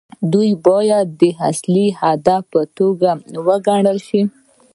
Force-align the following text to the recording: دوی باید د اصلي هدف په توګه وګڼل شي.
دوی 0.31 0.51
باید 0.67 1.07
د 1.21 1.23
اصلي 1.49 1.87
هدف 2.01 2.41
په 2.53 2.61
توګه 2.77 3.11
وګڼل 3.47 3.97
شي. 4.07 4.21